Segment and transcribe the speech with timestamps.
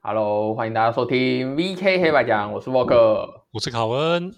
[0.00, 4.32] Hello，欢迎大家收听 VK 黑白讲，我是沃克，我是考恩。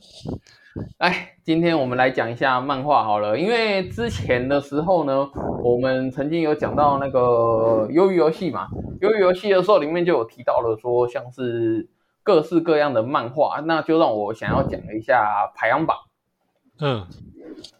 [0.97, 5.29] 哎，今天我们来讲一下漫画好了，因为之前的时候呢，
[5.63, 8.69] 我们曾经有讲到那个鱿鱼游戏嘛，
[9.03, 11.91] 鱿鱼游戏的时候里面就有提到了说，像是
[12.23, 15.99] 各式各样的漫画，那就让我想要讲一下排行榜。
[16.81, 17.07] 嗯，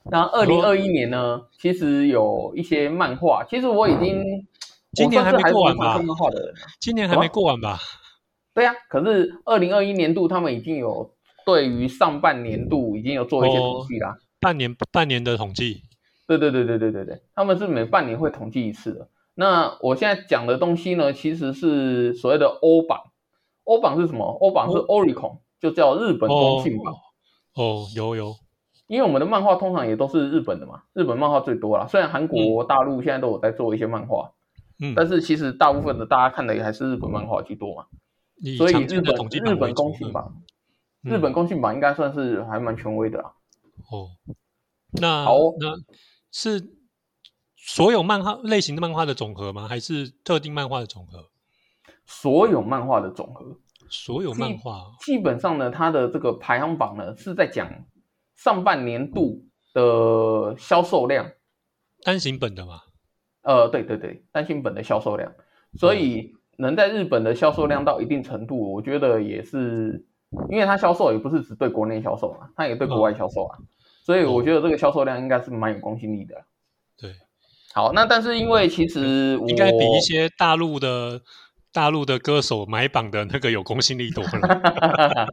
[0.05, 4.47] 那二零二一年呢，其实有一些漫画，其实我已经。
[4.93, 6.01] 今年还没过完吧？
[6.81, 7.79] 今年还没过完吧？
[8.53, 11.15] 对呀，可是二零二一年度他们已经有
[11.47, 14.17] 对于上半年度已经有做一些统计啦。
[14.41, 15.83] 半年半年的统计。
[16.27, 19.09] 对对对对对对对，他们是每半年会统计一次的。
[19.35, 23.01] 那我现在讲的东西呢，其实是所谓的欧榜。
[23.65, 24.25] 欧榜是什么？
[24.41, 26.95] 欧榜是 Oricon，就叫日本公信榜。
[27.55, 28.35] 哦，有有。
[28.89, 31.87] 因为我们的漫画通常也都是日本的嘛，日本漫画最多啦。
[31.87, 34.33] 虽然韩国、大陆现在都有在做一些漫画。
[34.81, 37.87] 嗯，但是其实大部分的大家看的也还是日本漫画居多嘛，
[38.57, 40.43] 所以日本日本公信榜，
[41.03, 43.31] 日本公信榜应该算是还蛮权威的啊。
[43.91, 44.09] 哦，
[44.93, 45.77] 那好，那
[46.33, 46.73] 是
[47.57, 49.69] 所有漫画类型的漫画的总和吗？
[49.69, 51.29] 还是特定漫画的总和？
[52.07, 53.59] 所有漫画的总和，
[53.91, 57.71] 所有漫画基本上呢，它的这个排行榜呢是在讲
[58.35, 61.31] 上半年度的销售量，
[62.03, 62.81] 单行本的嘛。
[63.43, 65.33] 呃，对对对，单行本的销售量，
[65.79, 70.05] 所以能在日本的销售量到一定程度，我觉得也是，
[70.51, 73.59] 因为它销售也不是只对国内销售啊，它也对国外销售啊，
[74.05, 76.35] 所以我觉得这个销售量应该是蛮有公信力的。
[76.99, 77.15] 对，
[77.73, 81.23] 好，那但是因为其实应该比一些大陆的
[81.73, 85.29] 大陆的歌手买榜的那个有公信力多了，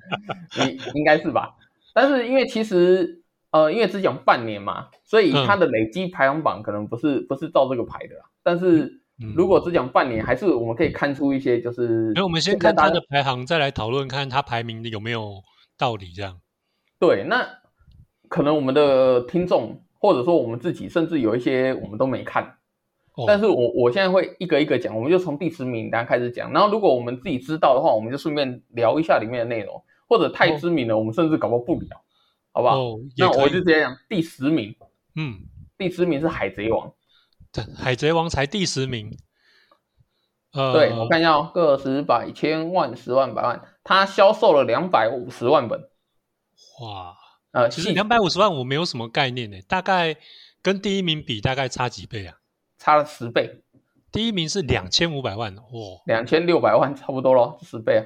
[0.65, 1.55] 应应该是吧？
[1.93, 3.16] 但是因为其实。
[3.51, 8.15] 呃，因为只讲半年嘛，所以它的累积排行榜可能不是不是照这个排的。
[8.43, 9.01] 但是
[9.35, 12.11] 如果只讲半年，还是我们可以看出一些，就是。
[12.13, 15.41] 那我们先看它的排行，再来讨论看它排名的有没有
[15.77, 16.07] 道理。
[16.13, 16.39] 这样。
[16.99, 17.47] 对，那
[18.27, 22.57] 可能我们的听众或者说我们自己，甚至有一些我们都没看。
[23.25, 26.51] 但是我我现在会一个一个讲，我们就从第十名单开始讲。
[26.51, 29.81] 然后如果我们自己知道的话，我们就顺便聊一下里面的内容。
[30.09, 32.01] 或者太知名了，我们甚至搞不不聊。
[32.57, 32.75] 好不好？
[33.15, 34.75] 那我就直接讲第十名。
[35.15, 35.41] 嗯，
[35.77, 36.87] 第十名是《海贼王》。
[37.51, 39.15] 对，《海贼王》才第十名。
[40.53, 45.79] 呃，对我看一下，个十百千万十万百万，它销售了两百五十万本。
[46.81, 47.15] 哇！
[47.51, 50.15] 呃，其实两百五十万我没有什么概念呢，大概
[50.63, 52.39] 跟第一名比，大概差几倍啊？
[52.79, 53.61] 差了十倍。
[54.11, 55.61] 第一名是两千五百万，哇，
[56.07, 58.01] 两千六百万，差不多咯，十倍啊。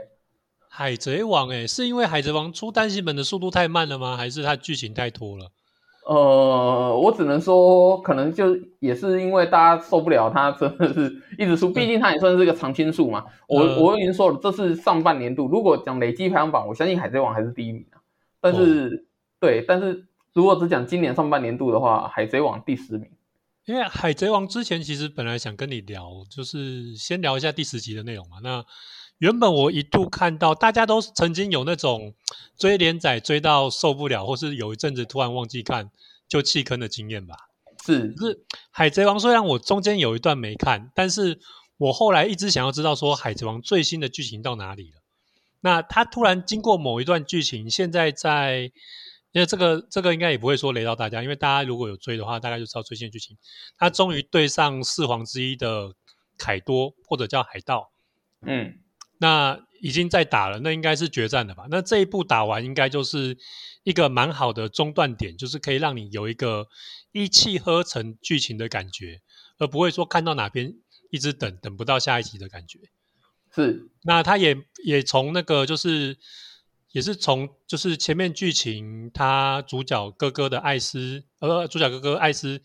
[0.73, 4.15] 海贼王哎，是因为海贼王出单行本的速度太慢了吗？
[4.15, 5.51] 还是它剧情太拖了？
[6.07, 13.25] 呃，我只能说，可能就也是因为大家受不了它真的是一直出，毕竟它也算是个常青树嘛。
[13.49, 17.99] 我我已经说了，这是上半年度，如果讲累计排行榜，我相信海贼王还是第一名啊。
[18.39, 19.05] 但是
[19.41, 23.09] 对，但是如果只讲今年上半年度的话，海贼王第十名。
[23.65, 28.37] 因为海贼王之前其实本来想跟你聊，就是先聊一下第十集的内容嘛。
[28.41, 28.65] 那
[29.21, 32.15] 原本我一度看到大家都曾经有那种
[32.57, 35.91] 追连载追到受不了，或是有一阵子突然忘记看
[36.27, 37.35] 就弃坑的经验吧。
[37.85, 39.19] 是，是海贼王。
[39.19, 41.39] 虽然我中间有一段没看，但是
[41.77, 45.03] 我后来一直想要知道说海贼王最新的剧情到哪里了。
[45.59, 48.71] 那他突然经过某一段剧情，现在在，
[49.33, 53.37] 因为这个这个应该也不会说雷到大家，因为大家如果有追的话，大概就知道最新的剧情。
[53.77, 55.93] 他终于对上四皇之一的
[56.39, 57.91] 凯多，或者叫海盗。
[58.41, 58.79] 嗯。
[59.21, 61.67] 那已经在打了，那应该是决战了吧？
[61.69, 63.37] 那这一步打完，应该就是
[63.83, 66.67] 一个蛮好的中断点，就是可以让你有一个
[67.11, 69.21] 一气呵成剧情的感觉，
[69.59, 70.73] 而不会说看到哪边
[71.11, 72.79] 一直等等不到下一集的感觉。
[73.53, 76.17] 是，那他也也从那个就是
[76.91, 82.59] 也是从就是前面剧情，他主角哥哥的艾斯，呃，主角哥哥艾斯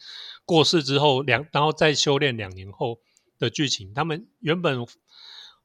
[0.47, 2.99] 过世之后两，然后再修炼两年后
[3.39, 4.87] 的剧情，他们原本。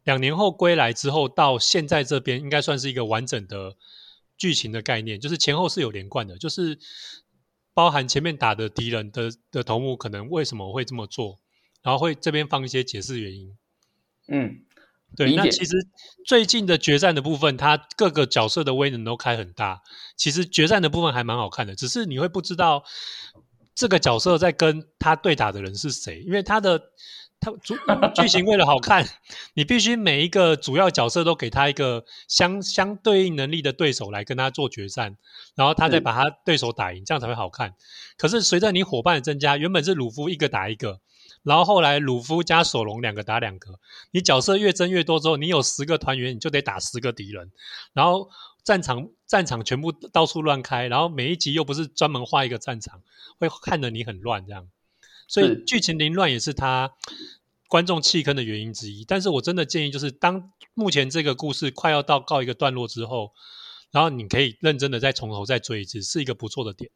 [0.03, 3.75] 两年后归来之后，到现在这边应该算是一个完整的
[4.35, 6.79] 剧情的概念，就是前后是有连贯的，就是
[7.73, 11.39] 包含前面打的敌人的的头目可能为什么会这么做，
[11.83, 13.55] 然后会这边放一些解释原因。
[14.27, 14.63] 嗯，
[15.15, 15.35] 对。
[15.35, 15.87] 那其实
[16.25, 19.83] 最近的决战的部分，它各个角色的威能都开很大，
[20.17, 22.83] 其实决战的部分还蛮好看的，只是你会不知道
[23.75, 26.81] 这个角色在跟他对打的人是谁，因为他的。
[27.41, 27.75] 他主
[28.15, 29.05] 剧情为了好看，
[29.55, 35.17] 你必须每一个主要角色都给他一个相相对应能力的对手来跟他做决战，
[35.55, 37.73] 然后他再把他对手打赢，这样才会好看。
[38.15, 41.01] 可是随着你伙伴的增加，原本是鲁夫一个打一个，
[41.41, 43.79] 然后后来鲁夫加索隆两个打两个，
[44.11, 47.51] 你角色越增越多之后，你有十个团员，你就得打十个敌人，
[47.93, 48.29] 然后
[48.63, 53.01] 战场战场全部到处乱开，然后每一集又不是专门画一个战场，
[53.39, 54.67] 会看得你很乱这样，
[55.31, 56.91] 所以剧情凌乱也是他
[57.69, 59.05] 观众弃坑的原因之一。
[59.07, 63.31] 但是我真的建议，就是当目前这个故事快要到告一个段落之后，
[63.91, 66.91] 然后你可以认真的再从头再追一次，是一个不错的点。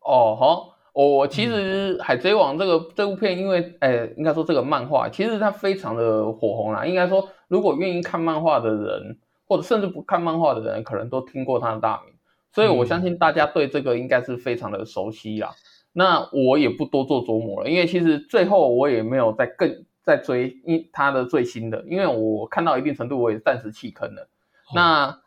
[0.00, 0.74] 哦，好。
[0.94, 6.84] 我其实《海贼王》这个这部片，因为诶，应该说这个漫画其实它非常的火红啦。
[6.84, 12.14] 应该说，如果愿意看漫画的人，或者甚至不看漫画的人，可能都听过它的大名。
[12.52, 15.54] 所以我相信大家对这个应该是非常的熟悉啦。
[15.98, 24.28] 那我也不多做琢磨了，因为其实最后我也没有再更再追因他的最新的，因为我看到一定程度，我也暂时弃坑了。
[24.74, 25.18] 那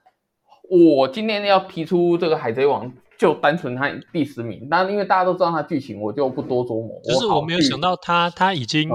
[0.69, 2.87] 我今天要提出这个《海贼王》。
[3.21, 6.99] 就单纯他第十名，那因为大家都知道他剧情，我就不多琢磨。
[7.03, 8.89] 就是我没有想到他他已经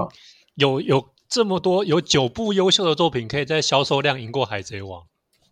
[0.55, 5.01] 有有这么多有九部优秀的作品，可以在销售量赢过海贼王，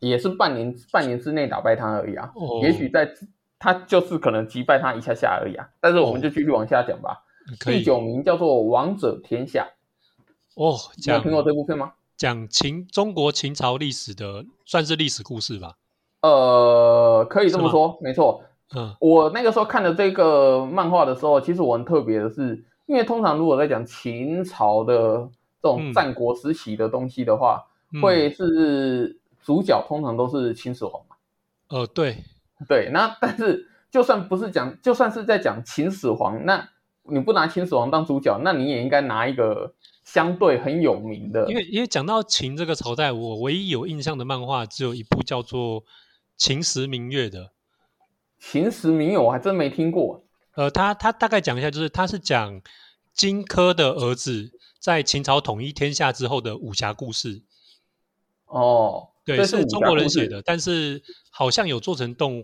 [0.01, 2.29] 也是半年半年之内打败他而已啊。
[2.63, 3.09] 也许在
[3.65, 5.67] 他就是可能击败他一下下而已啊。
[5.81, 7.23] 但是我们就继续往下讲吧。
[7.59, 9.67] 第九名叫做《王者天下》
[10.63, 10.77] 哦，
[11.07, 11.93] 有听过这部片吗？
[12.15, 15.75] 讲秦中国秦朝历史的，算是历史故事吧。
[16.21, 18.41] 呃，可以这么说，没错。
[18.75, 25.29] 嗯，我那个时候看的这个漫画的时候，其实我很特别的是，因为通常如果在讲秦朝的
[25.61, 27.63] 这种战国时期的东西的话，
[28.01, 31.15] 会是主角通常都是秦始皇嘛。
[31.69, 32.23] 呃，对
[32.67, 36.69] 对，那但是就算不是讲，就算是在讲秦始皇，那
[37.03, 41.47] 你不拿秦始皇当主角，那你也应该拿一个相对很有名的。
[41.49, 45.81] 因为因为讲到秦这个朝代，我唯一有印象的漫画只有一部叫做
[46.37, 47.51] 《秦时明月》的。
[48.39, 50.23] 秦时明月我还真没听过。
[50.55, 52.61] 呃，他他大概讲一下，就是他是讲
[53.13, 57.43] 荆轲的儿子在秦朝统一天下之后的武侠故事。
[58.45, 61.01] 哦，对，是中国人写的，但是
[61.31, 62.43] 好像有做成动，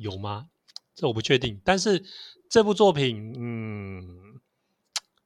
[0.00, 0.46] 有吗？
[0.94, 1.60] 这我不确定。
[1.64, 2.04] 但是
[2.50, 4.02] 这部作品，嗯，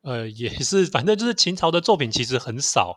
[0.02, 2.94] 呃，也是，反正就是秦朝的作品其实很少。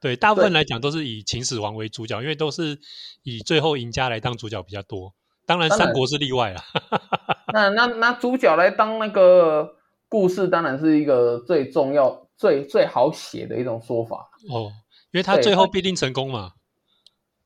[0.00, 2.78] 对，大部分来讲都是以秦始皇为主角，因为都是
[3.22, 5.14] 以最后赢家来当主角比较多。
[5.46, 6.62] 当然，三国是例外了。
[7.52, 9.76] 那那那主角来当那个
[10.08, 14.70] 故事，当然是一个最重要、最最好写的一种说法哦，
[15.12, 16.52] 因为他最后必定成功嘛。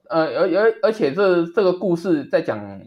[0.09, 2.81] 呃，而而而且这这个故事在讲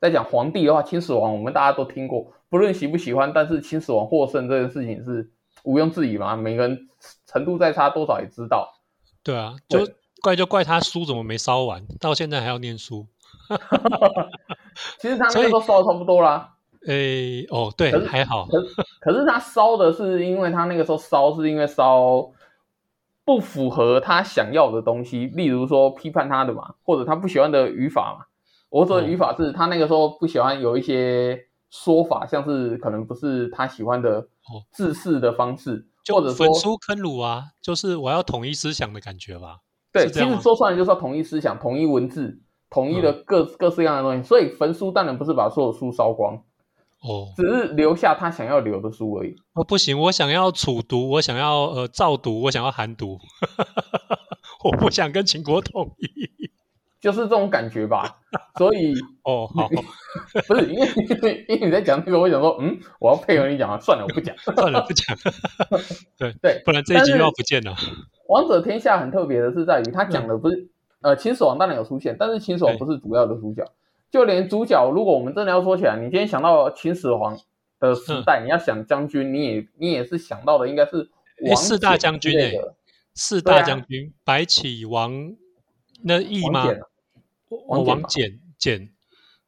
[0.00, 5.30] 在讲皇帝的话，秦始皇我们大家都听过，不论喜不喜欢，但是秦始皇获胜这件事情是
[5.64, 6.88] 毋庸置疑嘛，每个人
[7.26, 8.74] 程度再差多少也知道。
[9.22, 9.86] 对啊，就
[10.22, 13.06] 怪就怪他书怎么没烧完，到现在还要念书。
[14.98, 16.54] 其实他那个都烧的差不多啦。
[16.86, 18.46] 诶，哦，对，还好。
[18.46, 18.62] 可
[19.00, 22.30] 可是他烧的是，因为他那个时候烧是因为烧
[23.28, 28.24] 不符合他想要的东西，例如说批判他的嘛，或者他不喜欢的语法嘛。
[28.70, 31.38] 我说的语法是他那个时候不喜欢有一些
[31.68, 34.26] 说法，像是可能不是他喜欢的
[34.72, 39.58] 治世的方式，或者说焚书坑儒啊，就是我要统一思想的感觉吧。
[39.92, 42.40] 对，其实说穿了就是要统一思想，统一文字。
[42.70, 46.42] 统一的各各式各样的东西，所以焚书当然不是把所有书烧光，
[47.00, 49.36] 哦，只是留下他想要留的书而已。
[49.54, 53.18] 哦，不行，我想要楚读，我想要呃赵读，我想要韩读，
[54.64, 56.50] 我不想跟秦国统一，
[57.00, 58.18] 就是这种感觉吧。
[58.56, 59.68] 所以哦，好，
[60.48, 65.16] 不是因为因为你在讲这个，我想说，嗯，我要配合你讲啊，算了，我不讲，算了，不讲。
[66.18, 67.76] 对对，不然这一集又要不见了。
[68.28, 70.70] 王者天下很特别的是在于，他讲的不是。
[71.00, 73.62] 呃，秦始皇当然有出现，但是秦始皇不是主要的主角。
[74.10, 77.38] 就连主角，如果我们真的要说起来，你今天想到秦始皇
[77.78, 81.10] 的时代，你要想将军，你也你也是想到的应该是
[81.56, 82.58] 四大将军诶，
[83.14, 85.12] 四大将军白起、王
[86.02, 86.66] 那义吗？
[87.66, 88.90] 王王翦翦，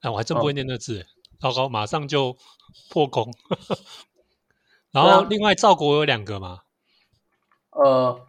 [0.00, 1.06] 哎，我还真不会念那字，
[1.40, 2.36] 糟糕，马上就
[2.90, 3.32] 破功。
[4.92, 6.60] 然后另外赵国有两个嘛？
[7.70, 8.20] 呃。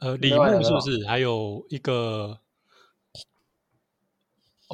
[0.00, 2.40] 呃，李牧是不是还有一个？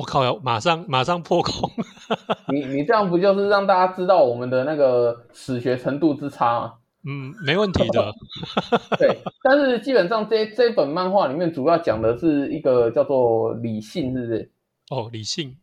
[0.00, 0.25] 我靠！
[0.25, 1.71] 要马上马上破空！
[2.50, 6.73] 你你这样不就是让大家知道我们的那个史学程度之差吗？
[7.04, 8.11] 嗯，没问题的。
[8.99, 14.50] 对，但是基本上这这本漫画里面主要讲的是一个叫做李信，是不是？
[14.90, 15.54] 哦，李信，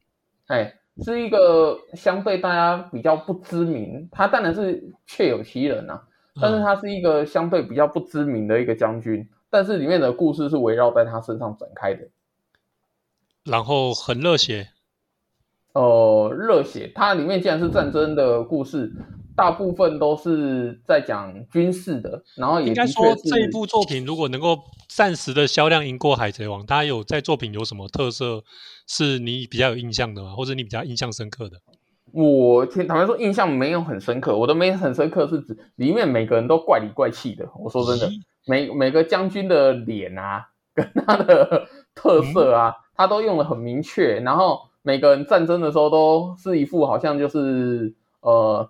[0.45, 0.71] 哎，
[1.03, 5.99] 是一个相对大家比较不知名，他当然是确有其人呐，
[6.39, 9.27] 但是他是一个相对比较不知名的一个将军。
[9.49, 12.07] 但是里面的故事是围绕在他身上展开的，
[13.47, 14.69] 然后很热血，
[15.73, 16.91] 呃，热血。
[16.93, 18.91] 它里面既然是战争的故事，
[19.35, 28.43] 大部分都是在讲军事的，然后也应该说这一部作品如果能够暂时的销量赢过《海贼王》，它有在作品有什么特色
[28.87, 30.33] 是你比较有印象的吗？
[30.35, 31.57] 或者你比较印象深刻的？
[32.13, 34.35] 我坦白说，印象没有很深刻。
[34.35, 37.47] 我的没很深刻是指里面每个人都怪里怪气的。
[37.59, 38.09] 我说真的，
[38.47, 44.19] 每每个将军的脸啊，跟他的特色啊，他都用的很明确。
[44.19, 48.69] 然后每个人战争的时候都是一副好像就是呃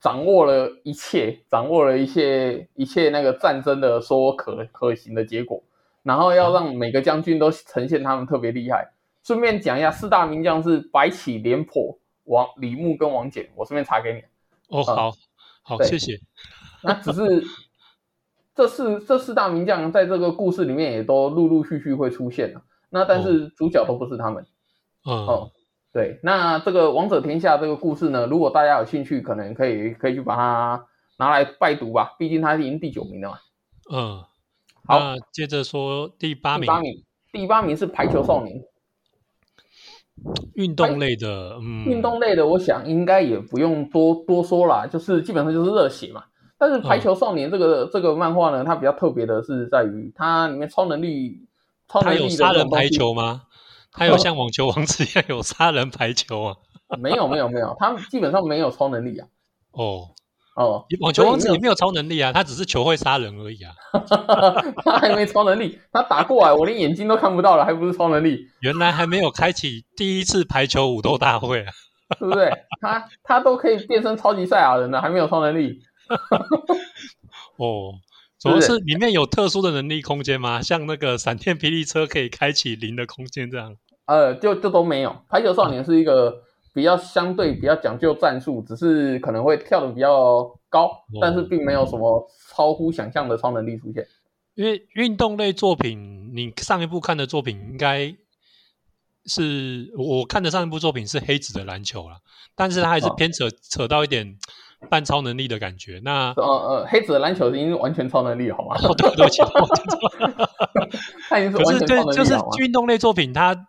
[0.00, 5.62] 掌握了一切，掌握了一切一切那个战争的说可可行的结果。
[6.02, 8.92] 然后要让每个将军都呈现他们特别厉害。
[9.22, 11.98] 顺便讲一下，四大名将是白起、廉颇。
[12.26, 14.20] 王李牧跟王翦，我顺便查给你。
[14.68, 15.12] 哦，好，
[15.62, 16.18] 好，谢谢。
[16.82, 17.22] 那只是
[18.52, 22.60] 这四这四大名将在这个故事里面也都陆陆续续会出现了。
[22.96, 24.44] 那但是主角都不是他们。
[25.04, 25.50] 哦，
[25.92, 26.18] 对。
[26.22, 30.86] 那这个王者天下这个故事呢，如果大家有兴趣，可能可以可以去把它
[31.18, 32.14] 拿来拜读吧。
[32.18, 33.38] 毕竟它已经第九名了嘛。
[33.92, 34.24] 嗯，
[34.86, 35.00] 好，
[35.32, 36.62] 接着说第八名。
[36.62, 38.60] 第八名，第八名是排球少年。
[40.54, 46.24] 运动类的，嗯，运动类的，我想应该也不用多多说啦，就是基本上就是热血嘛。
[46.58, 51.45] 但是排球少年这个这个漫画呢，它比较特别的是在于它里面超能力，
[51.88, 53.42] 超能力有杀人排球吗？
[53.92, 56.56] 他有像网球王子一样有杀人排球啊？
[57.00, 59.26] 没有没有没有，他基本上没有超能力啊。
[59.72, 60.08] 哦。
[60.56, 63.74] 哦，网球王子也没有超能力啊，他只是球会杀人而已啊。
[64.82, 68.46] 他还没超能力，他打过来我连眼睛都看不到了，还不是超能力？
[68.60, 71.72] 原来还没有开启第一次排球武斗大会啊，
[72.18, 72.50] 对不对？
[72.80, 75.78] 他他都可以变身超级赛亚人了，还没有超能力？
[77.58, 77.92] 哦，
[78.38, 80.60] 主要是里面有特殊的能力空间吗？
[80.62, 83.76] 像那个闪电霹雳车可以开启零的空间这样？
[84.06, 85.16] 呃，就就都没有。
[85.28, 86.42] 排球少年是一个。
[86.76, 90.90] 比较相对比较讲究战术，只是可能会跳的比较高，
[91.22, 94.06] 但是并没有什么超乎想象的超能力出现。
[94.56, 98.14] 因为运动类作品，你上一部看的作品应该
[99.24, 102.18] 是我看的上一部作品是黑子的篮球了，
[102.54, 104.36] 但是它还是偏扯扯到一点
[104.86, 106.00] 半超能力的感觉。
[106.02, 108.76] 那呃呃，黑子的篮球已经完全超能力好吗？
[108.96, 109.42] 对不起，
[111.28, 113.68] 他已经是完全超能力就是运动类作品它。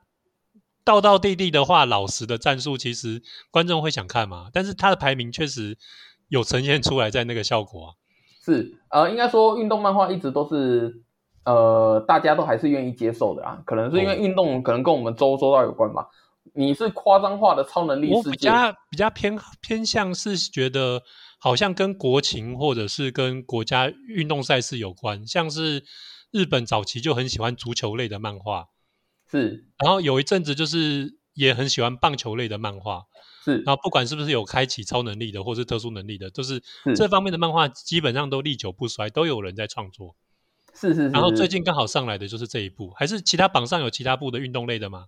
[0.83, 3.21] 道道地地的话，老实的战术，其实
[3.51, 4.47] 观众会想看嘛。
[4.53, 5.77] 但是它的排名确实
[6.29, 7.91] 有呈现出来，在那个效果啊。
[8.41, 11.01] 是呃，应该说运动漫画一直都是
[11.43, 13.59] 呃，大家都还是愿意接受的啊。
[13.65, 16.07] 可能是因为运动可能跟我们周周到有关吧。
[16.57, 21.03] 你是夸张化的超能力世界，比较比较偏偏向是觉得
[21.39, 25.83] 好像跟国情或者是跟国家运动赛事有关，像是
[26.31, 28.65] 日本早期就很喜欢足球类的漫画。
[29.29, 33.03] 是，然后有一阵子就是也很喜欢棒球类的漫画，
[33.45, 36.63] 是，然后不管是不是有开启超能力的，或是特殊能力的，就是
[36.95, 40.15] 这方面的漫画基本上都历久不衰，都有人在创作。
[40.73, 45.05] 是是，然后最近刚好上来的就是这一部，还是其他榜上有其他部的运动类的吗？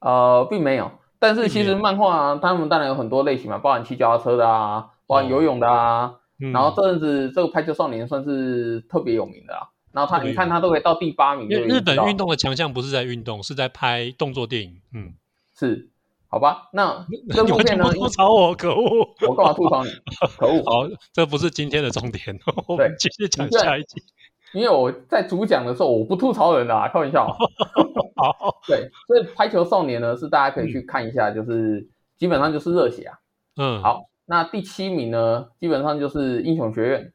[0.00, 6.14] 呃，并没有，但是其实漫画他们当然有很多类型嘛，包含骑脚踏车的啊，包含游泳的啊，
[6.52, 9.68] 然后这阵子这个排球少年算是特别有名的啊。
[9.92, 11.48] 然后他，你看他都可以到第八名。
[11.48, 14.80] 因为日本运动的强项不是在运动，是在拍动作电影。
[14.94, 15.14] 嗯，
[15.58, 15.90] 是，
[16.28, 16.68] 好吧。
[16.72, 17.04] 那
[17.34, 17.92] 这部片呢？
[17.92, 19.08] 吐槽我，可恶！
[19.26, 19.90] 我干嘛吐槽你？
[20.38, 20.62] 可恶！
[20.62, 22.38] 好，这不是今天的重点。
[22.68, 24.00] 我们继续讲下一集。
[24.52, 27.26] 因为我在主讲的时候，我不吐槽人的啊，开玩笑。
[28.16, 31.88] 好， 对，所以《排球少年》呢，是大家可以去看一下，就是
[32.18, 33.18] 基本上就是热血啊。
[33.56, 34.04] 嗯，好。
[34.26, 37.12] 那第七名呢，基本上就是《英雄学院》。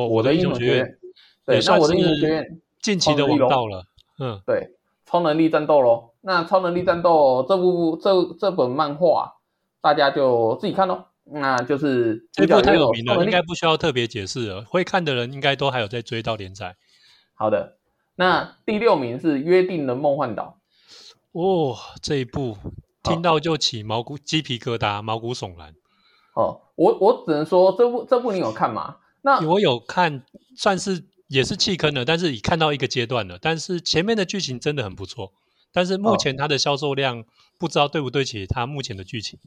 [0.00, 0.98] 哦，我的英雄学院。
[1.44, 3.84] 对，那我的英雄学院近期的王道了，
[4.18, 4.70] 嗯，对，
[5.04, 6.10] 超能力战斗喽。
[6.22, 9.34] 那超能力战斗这部这这本漫画，
[9.80, 11.04] 大家就自己看喽。
[11.26, 14.62] 那就是这部太有名了，应该不需要特别解释了。
[14.64, 16.76] 会看的人应该都还有在追到连载。
[17.34, 17.76] 好的，
[18.14, 20.58] 那第六名是约定的梦幻岛。
[21.32, 22.56] 哦，这一部
[23.02, 25.74] 听到就起毛骨鸡皮疙瘩，毛骨悚然。
[26.34, 28.96] 哦，我我只能说这部这部你有看吗？
[29.22, 30.24] 那 我有看，
[30.56, 31.04] 算是。
[31.28, 33.36] 也是弃坑了，但是已看到一个阶段了。
[33.42, 35.32] 但是前面的剧情真的很不错，
[35.72, 37.24] 但是目前它的销售量
[37.58, 39.40] 不知道对不对起它目前的剧情。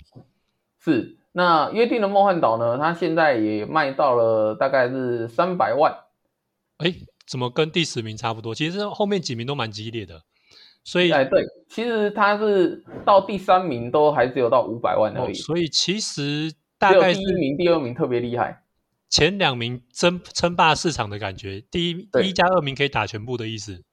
[0.78, 2.78] 是那约定的梦幻岛呢？
[2.78, 5.96] 它现在也卖到了大概是三百万。
[6.78, 6.94] 哎，
[7.28, 8.56] 怎么跟第十名差不多？
[8.56, 10.22] 其实后面几名都蛮激烈的。
[10.84, 15.34] 所以哎，对，其实它是到第三名都还只有到五百万而已。
[15.34, 18.64] 所以其实大概第一名、第二名特别厉害。
[19.10, 23.84] 前两名争称霸市场的感觉，第一一加二名可以打全部的意思。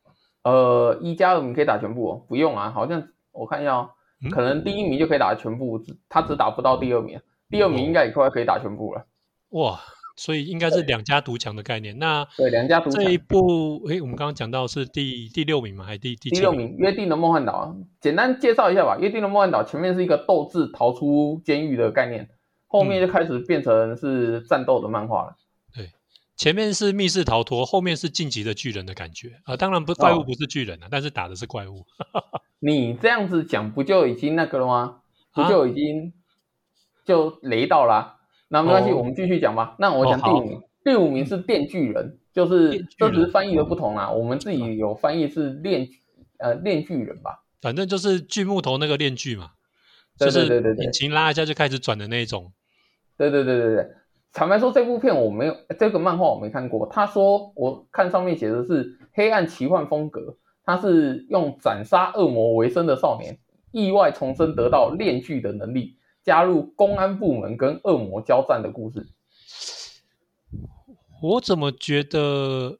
[0.44, 3.90] 呃，一加二名可以打全部哦，不用啊，好像我看一下，
[4.30, 9.06] 可能第一名就可以打全部，他只打不到第二名，第二名应该也快可以打全部了。
[9.50, 9.80] 哇，
[10.16, 11.98] 所以应该是两家独强的概念。
[11.98, 15.84] 那对两家独强这一部，诶，我们刚刚讲到是第第六名嘛？
[15.84, 17.74] 还是第第第六名《约定的梦幻岛》？
[18.00, 22.28] 简单介绍一下吧，《约定的梦幻岛》前面是一个斗志逃出监狱的概念，
[22.66, 25.36] 后面就开始变成是战斗的漫画了。
[25.36, 25.45] 对，
[26.36, 29.56] 前面是密室逃脱，后面是晋级的巨人的感觉啊。
[29.56, 31.84] 当然不，怪物不是巨人啊，但是打的是怪物。
[32.60, 35.00] 你这样子讲，不就已经那个了吗？
[35.32, 36.12] 不就已经
[37.04, 38.16] 就雷到了？
[38.48, 39.76] 那没关系，我们继续讲吧。
[39.78, 44.10] 那我讲第五名，第五名是电锯人，就是这只是翻译的不同啦。
[44.10, 45.88] 我们自己有翻译是链
[46.38, 49.50] 呃链巨人吧，反正就是锯木头那个链锯嘛，
[50.18, 52.52] 就是对对对，引擎拉一下就开始转的那种。
[53.18, 53.88] 对对对对对，
[54.36, 56.86] 坦白说，这部片我没有这个漫画我没看过。
[56.88, 60.36] 他说我看上面写的是黑暗奇幻风格。
[60.62, 63.38] 他是用斩杀恶魔为生的少年，
[63.70, 69.06] 意外重生得到炼具的能力，加入公安部门跟恶魔交战的故事。
[71.22, 72.78] 我怎么觉得，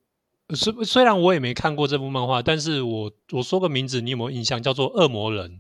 [0.51, 4.61] 虽虽然我也没看过这部漫画，但是我我说个名字，你有没有印象？
[4.63, 5.59] 叫做《恶魔人》。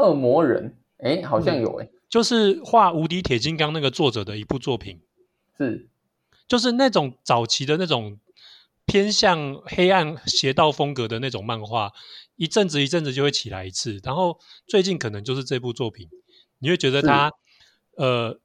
[0.00, 5.00] 恶魔人，哎，好像有哎，就是画《无敌铁金刚》那个作者的一部作品，
[5.56, 5.88] 是，
[6.46, 8.18] 就是那种早期的那种。
[8.84, 11.92] 偏向黑暗邪道风格的那种漫画，
[12.34, 14.00] 一阵子一阵子就会起来一次。
[14.02, 16.08] 然后最近可能就是这部作品，
[16.58, 17.30] 你会觉得他
[17.96, 18.40] 呃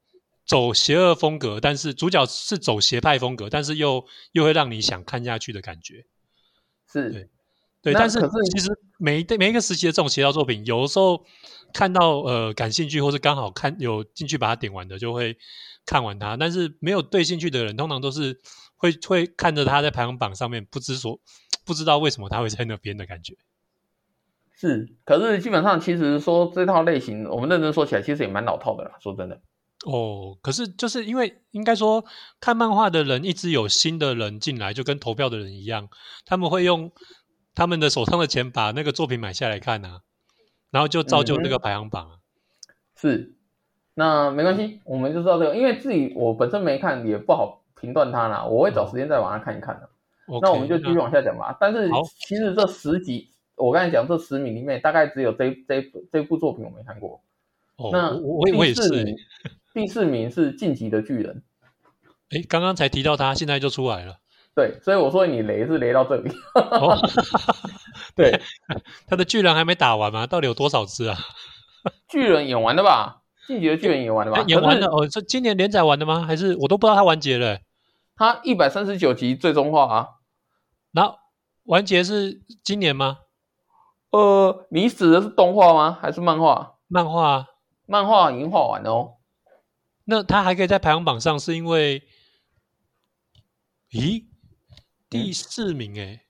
[0.45, 6.05] 走邪恶风格，但是主角是走邪派风格，但是又又会让你想看下去的感觉。
[6.89, 7.29] 是对
[7.91, 8.19] 对，但是
[8.51, 11.23] 其实每一每一个时期的这种邪道作品，有的时候
[11.73, 15.37] 看到呃感兴趣，或是刚好看有进去把它点完的，就会
[15.85, 16.37] 看完它。
[16.37, 18.39] 但是没有对兴趣的人，通常都是。
[18.79, 21.19] 会会看着他在排行榜上面，不知所
[21.65, 23.33] 不知道为什么他会在那边的感觉。
[24.55, 28.91] 是，可是基本上其实说这套类型，我们认真说起来，其实也蛮老套的啦。
[29.01, 29.41] 说真的。
[29.87, 32.05] 哦，可是就是因为应该说
[32.39, 35.89] 看漫画的人一直有新的人进来，就跟投票的人一样，
[36.23, 36.91] 他们会用
[37.57, 40.01] 他们的手上的钱把那个作品买下来看啊，
[40.69, 42.13] 然后就造就那个排行榜啊。
[42.95, 43.33] 是，
[43.95, 47.63] 那没关系，我们就知道这个，因为自己我本身没看也不好。
[47.79, 49.87] 评断它啦，我会找时间再往它看一看的。
[50.41, 51.55] 那我们就继续往下讲吧。
[51.59, 51.87] 但是
[52.27, 57.21] 其实这十集，我刚才讲这十名里面，大概只有这这这部作品我没看过。
[57.75, 59.15] 哦那我我也是。
[59.75, 61.43] 第四名是晋级的巨人。
[62.31, 64.17] 哎，刚刚才提到他，现在就出来了。
[64.57, 66.31] 对，所以我说你雷是雷到这里。
[68.17, 68.41] 对，
[69.05, 70.25] 他的巨人还没打完吗？
[70.25, 71.15] 到底有多少只啊？
[72.09, 73.21] 巨人演完了吧？
[73.45, 74.43] 晋级的巨人演完了吧？
[74.47, 76.25] 演完了哦，这今年连载完的吗？
[76.25, 77.59] 还是我都不知道他完结了？
[78.15, 80.07] 他一百三十九集最终话啊，
[80.89, 81.15] 那
[81.65, 83.19] 完结是今年吗？
[84.09, 85.99] 呃，你指的是动画吗？
[86.01, 86.77] 还是漫画？
[86.87, 87.45] 漫画，
[87.85, 89.17] 漫画已经画完了哦。
[90.05, 92.01] 那他还可以在排行榜上，是因为，
[93.91, 94.23] 咦，
[95.09, 96.21] 第四名哎，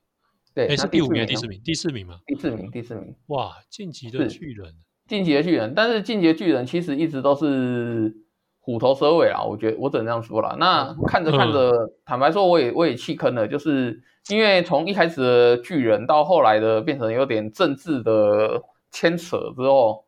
[0.54, 2.20] 对，是第五名、第四名、第四名吗？
[2.26, 3.16] 第四名，第四名。
[3.28, 4.74] 哇，晋级的巨人，
[5.08, 8.16] 晋级的巨人，但是晋级的巨人其实一直都是。
[8.60, 10.54] 虎头蛇尾啊，我觉得我只能这样说了。
[10.60, 11.72] 那看着看着，
[12.04, 18.62] 坦白说，我也我也弃坑了，就是因为从一开始的巨人到后来的变成有点政治的
[18.92, 20.04] 牵扯之后，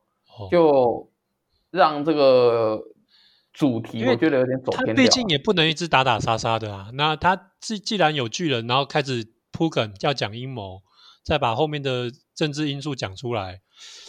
[0.52, 1.10] 就
[1.72, 2.84] 让这个
[3.54, 6.90] 主题我觉得有点走偏他毕竟也不能一直打打杀杀的啊。
[6.94, 10.82] 那他既既然有巨人，然后开始铺梗要讲阴谋，
[11.26, 13.60] 再把后面的政治因素讲出来。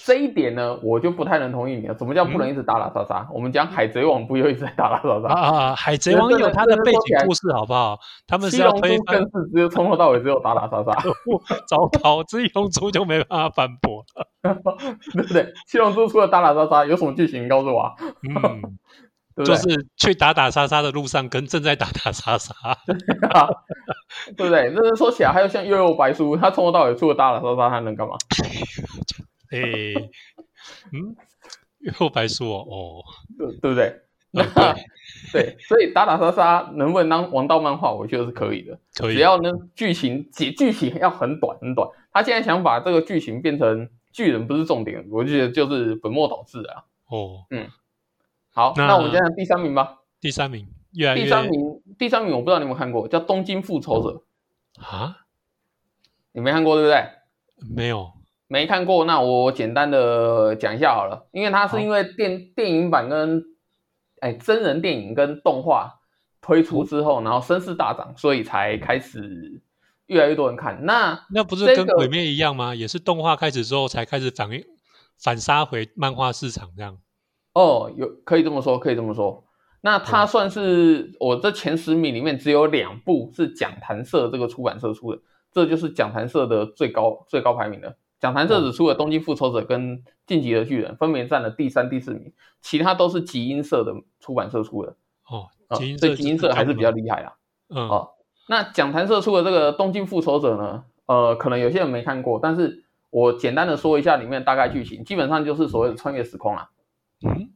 [0.05, 1.97] 这一点呢，我就不太能同意你了。
[1.97, 3.29] 什么叫不能一直打打杀杀？
[3.33, 5.75] 我们讲海贼王不又一直在打打杀杀 啊？
[5.77, 7.97] 海贼王有他的背景故事，好不好？
[8.27, 10.91] 他们是要推更是只有从头到尾只有打打杀杀。
[11.69, 14.27] 糟糕，七龙珠就没办法反驳了，
[15.15, 15.53] 对不对？
[15.69, 17.47] 七龙珠除了打打杀杀，有什么剧情？
[17.49, 17.95] 告诉我。
[18.29, 18.63] 嗯，
[19.45, 22.55] 就是去打打杀杀的路上，跟正在打打杀杀，
[24.37, 24.73] 对不对？
[24.75, 28.15] 那是说起来，还有像悠悠白书，他从头到尾除了打打杀杀，他能干嘛？
[29.53, 29.61] 哎，
[30.93, 31.17] 嗯，
[32.01, 33.03] 又白书哦，
[33.39, 34.01] 对对不对？
[35.33, 38.79] 对，所以打打杀杀能不能当王道漫画，我觉得是可以的。
[38.95, 41.89] 可以，只要呢剧情剧剧情要很短很短。
[42.13, 46.85] 他现在想把这个剧情变成巨人不是重点，我觉得就是本末倒置啊。
[47.09, 47.67] 哦，嗯，
[48.61, 50.01] 好，那我们讲第三名吧。
[50.21, 54.23] 第三名，越第三名，第三名我不知道你有没有看过，叫《东京复仇者》
[54.85, 55.17] 啊？
[56.33, 57.75] 你没看过对不对？
[57.75, 58.13] 没有。
[58.49, 63.43] 没看过，那我简单的讲一下好了，因为它是因为电电影版跟
[64.21, 66.01] 哎真人电影跟动画
[66.43, 69.63] 推出之后，然后声势大涨，所以才开始
[70.05, 70.85] 越来越多人看。
[70.85, 72.75] 那那不是跟鬼灭一样吗？
[72.75, 74.63] 也是动画开始之后才开始反应
[75.17, 76.99] 反杀回漫画市场这样。
[77.53, 79.45] 哦，有可以这么说，可以这么说。
[79.83, 87.97] 那它算是我这前十名里面只有两部是讲谈社这个出版社出的，这就是讲谈社的最高最高排名的。
[88.21, 94.95] 讲谈社只出了《东京复仇者》跟《晋级的巨人》，分别占了第三、第四名，其他都是集英社的出版社出的。
[95.27, 97.33] 哦，所以集英社还是比较厉害啦。
[97.71, 98.11] 嗯，哦，
[98.51, 106.69] 那讲谈社出的这个《东京复仇者》呢，呃，可能有些人没看过，但是我简单的说一下里面大概剧情，基本上就是所谓的穿越时空啦。
[107.27, 107.51] 嗯，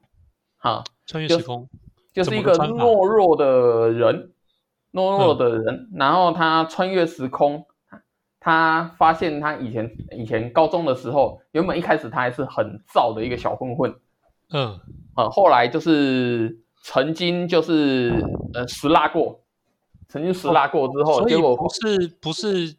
[0.56, 1.68] 好，穿越时空。
[2.12, 4.30] 就是一个懦弱的人，
[4.92, 7.66] 懦弱的人，然后他穿越时空，
[8.38, 13.92] 他发现他以前以前高中的时候，原本一开始他还是很燥的一个小混混，
[14.50, 14.78] 嗯，
[15.14, 18.22] 啊，后来就是曾经就是
[18.52, 19.40] 呃失辣过，
[20.06, 22.76] 曾经失辣过之后，结果不是不是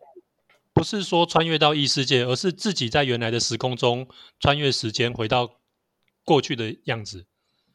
[0.72, 4.08] 不是说穿越到异世界，而是自己在原来的时空中
[4.40, 5.50] 穿越时间回到
[6.26, 7.26] 过去的样子。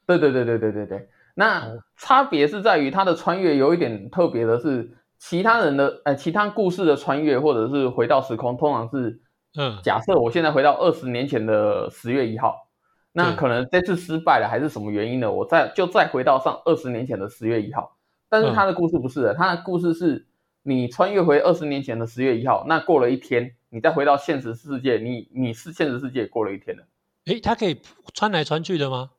[0.07, 1.09] 对对对对对对对。
[1.35, 9.21] 那差别是在于他的穿越有一点特别的是，其他人的呃其他故事的穿越或者是回到时空，通常是
[9.57, 12.69] 嗯，假设我现在回到二十年前的十月一号，
[13.13, 15.33] 那可能这次失败了还是什么原因呢？
[15.33, 17.97] 我再就再回到上二十年前的十月一号，
[18.29, 20.27] 但是他的故事不是的，他的故事是
[20.63, 26.85] 你穿越回二十年前的十月一号，那过了一天，你再回到现实世界，你你是现实世界过了一天了。
[27.31, 27.81] 诶，他可以
[28.12, 29.11] 穿来穿去的吗？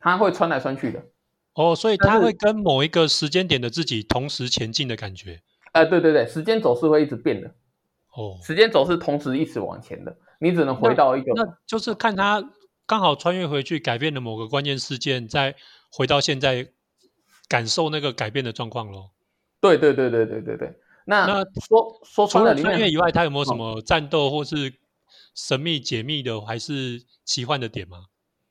[0.00, 1.04] 他会穿来穿去的。
[1.54, 5.42] 哦，所以他会跟某一个时间点的自己同时前进的感觉。
[5.72, 7.48] 哎，对对对，时间走势会一直变的。
[8.16, 11.32] 哦，时间走势同时一直往前的，你只能回到一个。
[11.34, 12.42] 那就是看他
[12.86, 15.54] 刚好穿越回去，改变了某个关键事件，再
[15.92, 16.66] 回到现在，
[17.46, 19.10] 感受那个改变的状况喽。
[19.60, 20.78] 对对对对对对对。
[21.04, 24.72] 那那说说穿了穿越以外，他有没有什么战斗或是
[25.34, 28.06] 神秘解密的，还是奇幻的点吗？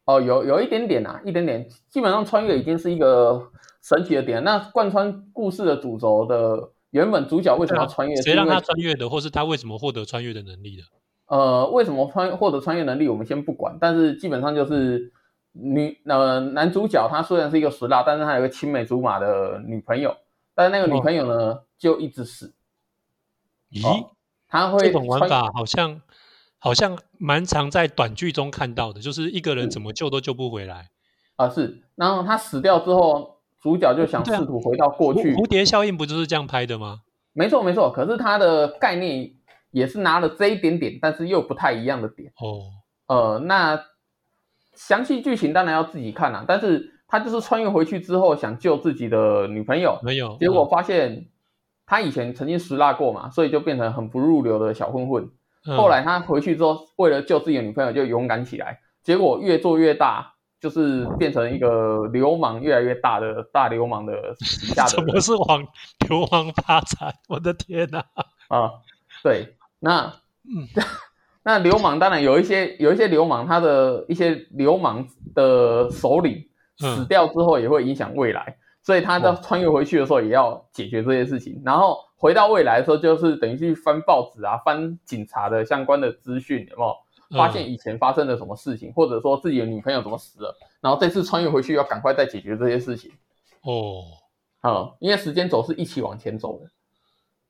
[0.06, 3.52] 哦，有有一点点啊，一点点，基本上穿越已经是一个
[3.84, 4.44] 神奇的点。
[4.44, 8.16] 那贯穿故事的主轴的原本主角为什么要穿越？
[8.24, 10.84] 谁让他穿越的，或是他为什么获得穿越的能力的？
[11.28, 13.78] 呃，为什么穿获得穿越能力，我们先不管。
[13.80, 15.14] 但是基本上就是
[15.52, 20.18] 女呃男主角他虽然是一个死辣，但是他有个青梅竹马的女朋友，
[20.56, 22.52] 但是那个女朋友呢就一直死。
[23.70, 24.08] 咦，
[24.48, 26.02] 他会这种玩法好像。
[26.60, 30.90] 好像蛮常在短剧中看到的，就是一个人怎么救都救不回来
[31.38, 31.50] 啊！
[31.50, 35.34] 是，然后他死掉之后，主角就想试图回到过去。
[35.36, 37.00] 蝴蝶效应不就是这样拍的吗？
[37.32, 37.90] 没错，没错。
[37.90, 39.32] 可是他的概念
[39.72, 42.30] 也是拿了这一点点，但是又不太一样的点。
[42.42, 42.68] 哦，
[43.08, 43.82] 呃，那
[44.74, 46.44] 详细剧情当然要自己看啦。
[46.46, 51.30] 但是他就是穿越回去之后想救自己的女朋友，没有，结果发现
[51.86, 55.30] 他以前曾经失辣过嘛，所以就变成很不入流的小混混。
[55.66, 58.80] 后来他回去之后，为了救自己的女朋友，就勇敢起来。
[59.04, 64.90] 结果越做越大，就是变成一个流氓，越来越大的大流氓的底下的。
[64.96, 65.66] 怎么是往
[66.08, 67.14] 流氓发展？
[67.28, 68.00] 我的天哪！
[68.50, 68.72] 啊，
[69.24, 70.68] 对，那嗯，
[71.44, 76.46] 那流氓当然有一些，有一些流氓，他的一些流氓的首领
[76.78, 78.58] 死掉之后，也会影响未来。
[78.82, 81.62] 所以他在穿越回去的时候，也要解决这些事情。
[81.66, 90.54] 然后回到未来的时候，就是等于去翻报纸啊，翻警察的相关的资讯，有没有发现以前发生了什么事情，或者说自己的女朋友怎么死了？
[90.82, 93.10] 然后这次穿越回去，要赶快再解决这些事情。
[93.62, 94.04] 哦，
[94.62, 96.70] 好，因为时间轴是一起往前走的。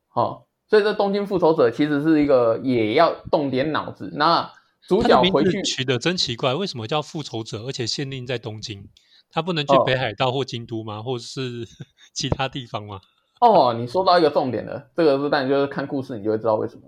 [0.08, 4.12] 好，所以这东京复仇者其实是一个也要动点脑子。
[4.14, 4.52] 那
[4.88, 8.88] 主角回去取的真奇怪，为什么叫复仇者，而且限定在东京？
[9.32, 11.02] 他不能去北海道或京都吗？
[11.02, 11.68] 或者是
[12.14, 13.02] 其他地方吗？
[13.40, 16.82] 哦，你说到一个重点了，这个是但就是看故事，你就会知道为什么。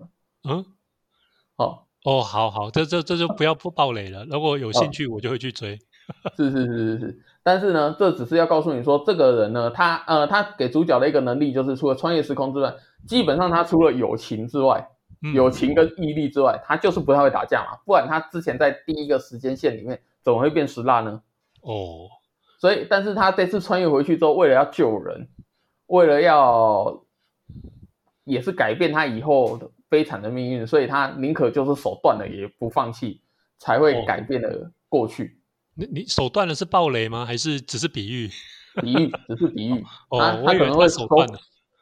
[0.43, 0.65] 嗯，
[1.55, 4.25] 哦哦，好好，这这这就不要不爆雷了。
[4.25, 5.79] 如果有兴趣，我就会去追。
[6.35, 12.73] 是是是是是，但是呢，这只是要告诉你说，这个人呢，他呃，他给主角的一个能力，就是除了穿越时空之外，
[13.07, 14.85] 基本上他除了友情之外，
[15.33, 17.77] 友情跟毅力之外，他就是不太会打架嘛。
[17.85, 21.21] 不然他之前在第一个时间线里面怎么会变石蜡呢？
[21.61, 22.09] 哦。
[22.59, 25.29] 所以，但是他这次穿越回去之后，为了要救人，
[25.91, 27.03] 为了要
[28.23, 33.21] 也是改变他以后的悲惨的命运，所以他宁可就是手断了也不放弃，
[33.59, 35.41] 才会改变了过去。
[35.75, 37.25] 你你手断了是暴雷吗？
[37.25, 38.29] 还是只是比喻？
[38.81, 39.83] 比喻，只是比喻。
[40.09, 41.37] 哦，他可能会手断了，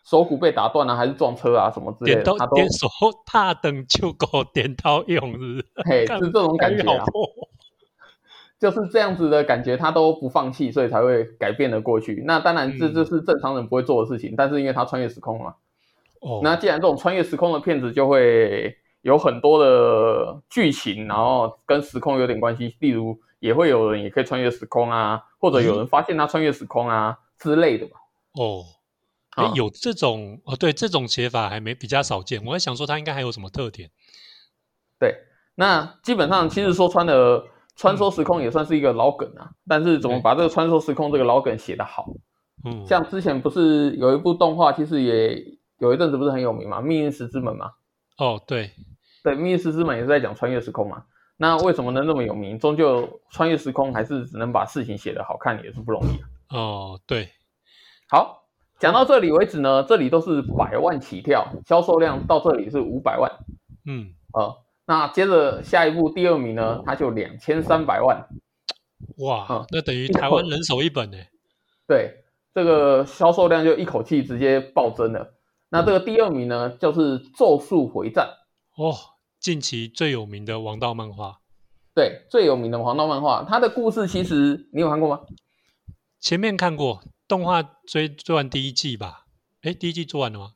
[0.09, 2.23] 手骨被打断了，还是撞车啊什么之类的。
[2.23, 2.87] 他都点手
[3.27, 5.65] 踏等就够点到用，是不是？
[5.85, 7.05] 嘿，是这种感觉啊。
[8.59, 12.23] 就是这样子的感觉，他都不放弃，所以才会改变了过去。
[12.25, 14.35] 那当然，这就是正常人不会做的事情。
[14.35, 15.55] 但是因为他穿越时空嘛，
[16.19, 22.75] 哦，那既然这种穿越时空的片子，就会有很多的剧情，然后跟时空有点关系。
[22.79, 27.93] 例如也会有人也可以穿越时空啊，或者有人发现他穿越时空啊之类的吧。
[28.33, 28.65] 哦，
[29.37, 32.43] 哎，有这种哦，对，这种写法还没比较少见。
[32.45, 33.89] 我在想说，他应该还有什么特点？
[34.99, 35.15] 对，
[35.55, 37.47] 那基本上其实说穿了，
[37.79, 39.51] 穿梭时空也算是一个老梗啊。
[39.65, 42.05] 但是怎么把这个穿梭时空这个老梗写得好？
[42.65, 45.41] 嗯，像之前不是有一部动画，其实也
[45.77, 47.71] 有一阵子不是很有名嘛，《命运石之门》嘛。
[48.17, 48.71] 哦，对，
[49.23, 51.03] 对，《命运石之门》也是在讲穿越时空嘛。
[51.37, 52.59] 那为什么能那么有名？
[52.59, 56.19] 终究穿越时空还是只能把事情写得好看，也是不容易
[56.53, 57.29] 哦，对。
[58.09, 58.43] 好，
[58.77, 63.31] 讲到这里为止呢，这里都是百万起跳，销售量到这里是五百万。
[63.85, 64.53] 嗯，呃，
[64.89, 68.27] 那接着下一步第二名呢，它就两千三百万。
[69.19, 71.17] 哇，那等于台湾人手一本呢。
[71.87, 72.23] 对，
[72.55, 75.35] 这个销售量就一口气直接暴增了。
[75.69, 78.29] 那这个第二名呢，就是《咒术回战》。
[78.83, 78.95] 哦。
[79.39, 81.39] 近期最有名的王道漫画，
[81.95, 85.21] 对，最有名的王道漫画，它的故事其实你有看过吗？
[86.19, 89.27] 前面看过，动画追追完第一季吧？
[89.61, 90.51] 哎，第一季做完了吗？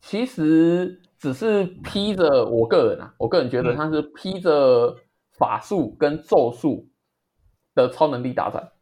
[0.00, 4.96] 其实只是披着我个人啊，我个人觉得他是披着
[5.38, 6.88] 法术跟咒术
[7.74, 8.72] 的超能力大战。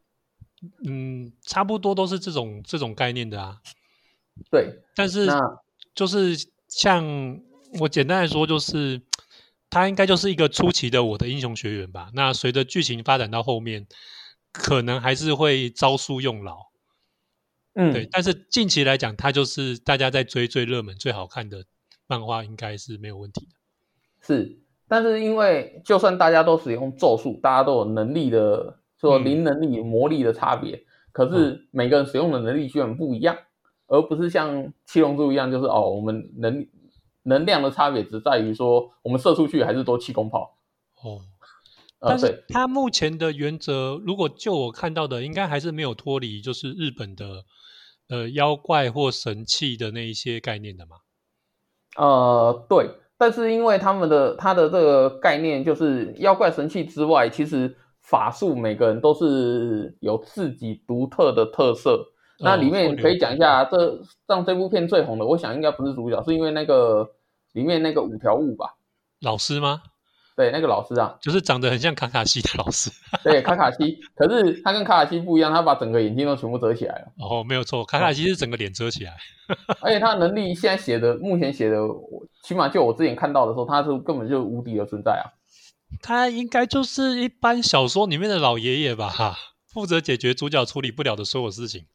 [0.87, 3.57] 嗯，差不多都是这种这种概念的啊。
[4.51, 5.27] 对，但是
[5.93, 6.35] 就是
[6.67, 7.39] 像。
[7.77, 9.01] 我简单来说，就是
[9.69, 12.09] 他应该就是一个初期的我的英雄学员吧。
[12.13, 13.85] 那随着剧情发展到后面，
[14.53, 16.55] 可能还是会招数用老。
[17.75, 18.09] 嗯，对。
[18.11, 21.63] 但是近期来讲，它就是大家在追最热门、最好看的
[22.07, 23.51] 漫画，应该是没有问题的。
[24.21, 24.57] 是，
[24.87, 33.37] 但是因为就算大家都使用咒术，大家都有能力的，说灵能力、魔力的差别，可是每个人使用的能力居然不一样，
[33.87, 36.67] 而不是像七龙珠一样，就是哦，我们能。
[37.27, 40.59] 能量的差别只在于说，我们射出去还是多气功炮
[41.01, 41.19] 哦。
[42.07, 47.43] 但是它目前的原则，如果就我看到的，应该还是没有脱离就是日本的
[48.09, 50.97] 呃妖怪或神器的那一些概念的嘛。
[51.97, 52.89] 呃，对。
[53.17, 62.05] 但是因为他们的他的这个概念就是妖怪神器之外，其实法术每个人都是有自己独特的特色。
[62.39, 67.09] 那里面可以讲一下，这让这部片最红的，我想应该不是主角，是因为那个
[67.53, 68.75] 里面那个五条悟吧？
[69.21, 69.81] 老师吗？
[70.35, 72.91] 对，那个老师啊，就是长得很像卡卡西的老师。
[73.23, 77.07] 对，卡卡西，可是他跟卡卡西不一样，他把整个眼睛都全部遮起来了。
[77.19, 79.15] 哦，没有错，卡卡西是整个脸遮起来。
[79.79, 81.77] 而且他的能力现在写的，目前写的，
[82.43, 85.31] 起码就我之前看到的时候，他是根本就无敌的存在啊。
[86.01, 89.07] 他应该就是一般小说里面的老爷爷吧？
[89.07, 89.37] 哈，
[89.71, 91.85] 负责解决主角处理不了的所有事情。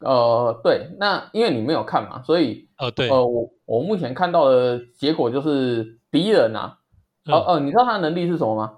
[0.00, 6.78] 呃，对，那因为你没有看嘛，所以呃，对，呃，我我目前看到的结果就是敌人啊，
[7.26, 8.72] 哦哦，你知道他的能力是什么吗？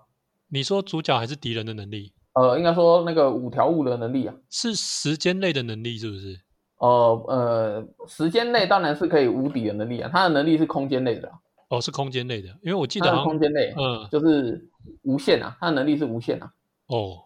[0.48, 2.12] 你说主角还是敌人的能力？
[2.35, 6.38] 呃，应该说那个五条悟的能力啊，是时间类的能力是不是？
[6.78, 11.31] 呃呃，时间类当然是可以无敌的能力啊，他的能力是空间类的。
[11.68, 14.68] 哦，是空间类的，因为我记得空间类，嗯，就是
[15.02, 16.52] 无限啊，他的能力是无限啊。
[16.88, 17.22] 哦，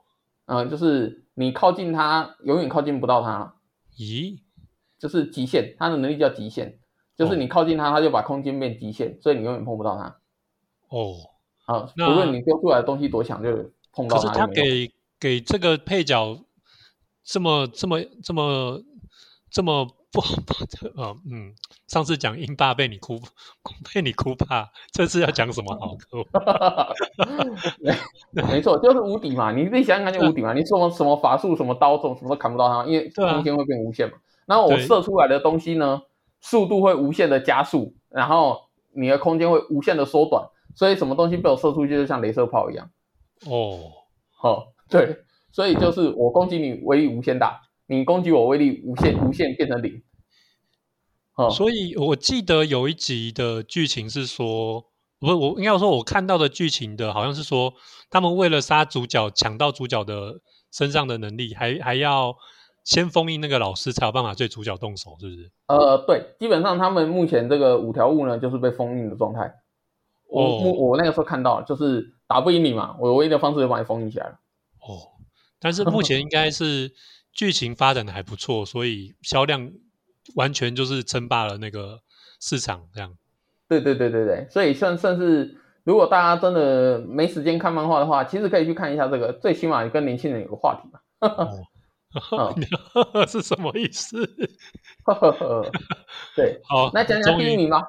[0.47, 3.55] 嗯，就是你靠近他，永远靠近不到他。
[3.97, 4.39] 咦，
[4.99, 6.79] 就是极限，他的能力叫极限，
[7.17, 10.17] 就是你靠近他，他就把空间变极限，所以你永远碰不到他。
[10.89, 11.15] 哦，
[11.67, 13.51] 啊，无论你丢出来的东西多强，就
[13.93, 14.23] 碰到他。
[14.23, 16.39] 可是他给给这个配角
[17.25, 18.81] 这么这么这么
[19.51, 21.53] 这么不不啊 嗯，
[21.89, 23.19] 上次讲英霸被你哭
[23.93, 25.97] 被你哭怕，这次要讲什么好？
[27.81, 29.53] 没没错，就是无敌嘛！
[29.53, 30.53] 你自己想想看，就无敌嘛！
[30.53, 34.15] 你什么什么法术，什么刀，什么什么都砍不到他，因为空间会变无限嘛。
[34.47, 36.03] 然后我射出来的东西呢，
[36.41, 42.89] 速度会无限的加速，然后你的空间会无限的缩短，所以什么东西被我射出去就像镭射炮一样。
[43.47, 43.81] 哦，
[44.31, 50.05] 好，对，所以就是我攻击你威力无限大，你攻击我威力无限无限变成零。
[51.35, 54.85] 哦，所以我记得有一集的剧情是说。
[55.19, 57.73] 不，我应该说，我看到的剧情的好像是说，
[58.11, 62.37] 他们为了杀主角，抢到主角的身上的能力，还还要
[62.85, 65.51] 先封印那个老师，才有办法对主角动手，是不是？
[65.69, 69.51] 呃，对，基本上他们目前这个五条悟呢，就是被封印的状态。
[70.29, 74.33] 我我我那个时候看到，就是打不赢你嘛，我唯一的方式就把你封印起来了。
[74.81, 75.13] 哦，
[75.59, 76.93] 但是目前应该是
[77.33, 79.71] 剧情发展的还不错，所以销量
[80.35, 82.01] 完全就是称霸了那个
[82.41, 83.15] 市场，这样。
[83.69, 91.01] 对对对对对，所以算算是，如果大家真的没时间看漫画的话，其实可以去看一下这个，最起码跟年轻人有个话题嘛。
[93.29, 94.25] 是什么意思？
[96.35, 97.83] 对，好，那讲讲第一名吧。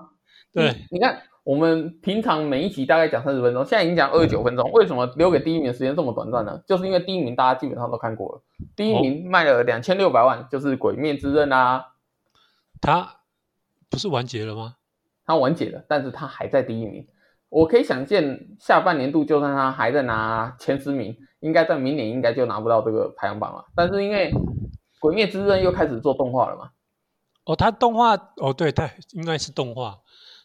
[0.52, 4.70] 对，你看我们平常每一集大概讲三十分钟，现在已经讲二十九分钟。
[4.74, 6.62] 为什么留给第一名的时间这么短暂呢？
[6.68, 8.42] 就是因为第一名大家基本上都看过了，
[8.76, 11.94] 第一名卖了两千六百万，就是《鬼灭之刃》啊。
[12.82, 13.22] 它
[13.90, 14.76] 不是完结了吗？
[15.26, 17.08] 它完结了，但是它还在第一名。
[17.48, 23.64] 我可以想见，下半年度就算它还在拿前十名，应该在明年应该就拿不到这个排行榜了。
[23.74, 24.30] 但是因为
[25.00, 26.72] 《鬼灭之刃》又开始做动画了嘛？
[27.46, 29.98] 哦，它动画哦，对对，应该是动画。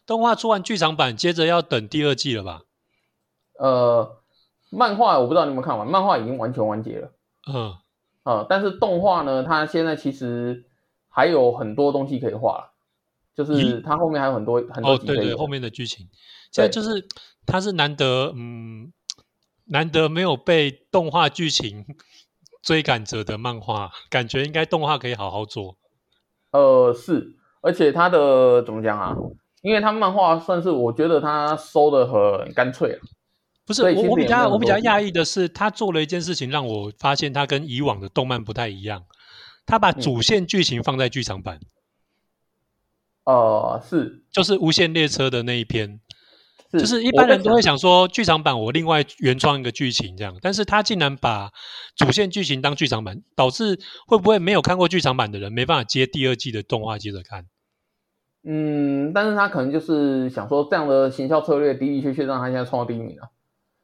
[0.05, 2.61] 动画出完剧场版，接着要等第二季了吧？
[3.59, 4.17] 呃，
[4.69, 7.11] 漫画我不知道你有没有看完，漫画已经完全完结了。
[7.47, 7.75] 嗯，
[8.23, 10.65] 呃，但是动画呢，它现在其实
[11.07, 12.71] 还有很多东西可以画了，
[13.35, 14.93] 就是它后面还有很多很多。
[14.93, 16.09] 哦，对对，后面的剧情，
[16.51, 17.07] 现在就是
[17.45, 18.91] 它是难得，嗯，
[19.65, 21.85] 难得没有被动画剧情
[22.61, 25.77] 追赶着的漫画，感觉应该动画可以好好做。
[26.51, 29.15] 呃，是，而且它的怎么讲啊？
[29.63, 32.99] 因为他漫画算是，我觉得他收的很干脆啊。
[33.65, 39.05] 不是我，我比较我比较讶异的是，他做了一件事情，让我发现他跟以往的动漫不太一样。
[39.65, 41.61] 他把主线剧情放在剧场版。
[43.23, 46.01] 哦，是，就是无限列车的那一篇。
[46.73, 51.51] 就是一般人都会想说，剧场版我另外原创一个剧情这样，但是他竟然把
[51.95, 57.45] 主线剧情当剧场版，导致会不会没有看过剧场版的人没办法接第二季的动画接着看？
[58.45, 63.29] 嗯，但是他可能就是想说这样的行销策略的的确确让他现在创到第一名了，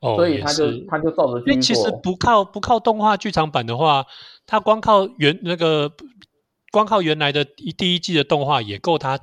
[0.02, 1.40] 哦，所以他就他就照着。
[1.40, 4.06] 因为其实不靠不靠动画剧场版的话，
[4.46, 5.90] 他光靠原那个
[6.74, 9.18] 光靠原来的一第一季的动画也够他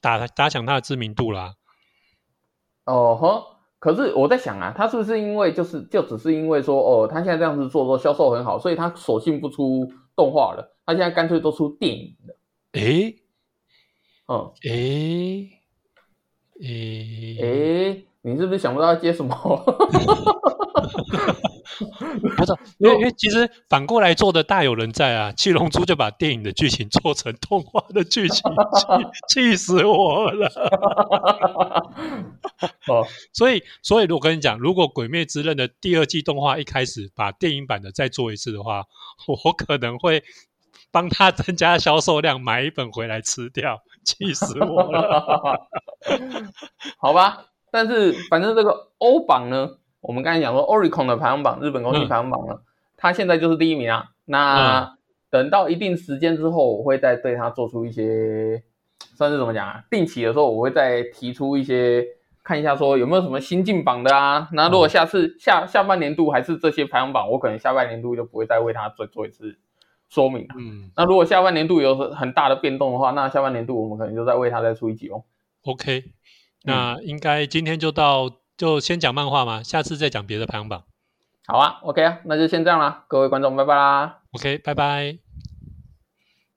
[0.00, 1.52] 打打响他的知名度啦。
[2.86, 3.44] 哦呵，
[3.78, 12.34] 可是我在想啊，他是不是因为就是就只是因为说哦，他现在这样子做说销售很好，所以他索性不出动画了，他现在干脆都出电影了。
[12.80, 13.18] 诶。
[14.32, 15.50] 嗯，诶，
[16.62, 19.34] 诶，诶，你是不是想不到要接什么？
[22.36, 28.42] 不是，因为因为其实反过来做的大有人在啊，七龙珠就把电影的剧情做成动画的剧情，
[29.28, 30.48] 气气死我了。
[32.88, 38.84] 哦， 所以所以我跟你讲，如果《鬼灭之刃》的第二季动画一开始把电影版的再做一次的话，
[39.44, 40.22] 我可能会
[40.90, 43.82] 帮他增加销售量，买一本回来吃掉。
[44.04, 45.68] 气死我了，
[46.98, 52.60] 好吧，但是反正这个欧榜呢，我们刚才讲说 Oricon 的排行榜，日本公司排行榜呢，
[52.96, 54.10] 它现在就是第一名啊。
[54.24, 54.96] 那
[55.30, 58.62] 等到一定时间之后，我会再对它做出一些，
[59.16, 59.82] 算是怎么讲啊？
[59.90, 62.04] 定期的时候，我会再提出一些，
[62.44, 64.48] 看一下说有没有什么新进榜的啊。
[64.52, 69.58] 那如果下次下下半年度还是这些排行榜，我可能下半年度就不会再为它做做一次。
[70.12, 75.24] 说明，嗯，那如果下半年度有很大的变动的话，那下半年度我们可能就再为它再出一集哦。
[75.64, 76.04] OK，
[76.64, 80.84] 那应该今天就到，就先讲漫画嘛，下次再讲别的排行榜。
[81.46, 84.18] 好啊，OK 啊，那就先这样啦，各位观众，拜拜啦。
[84.32, 85.31] OK，拜拜。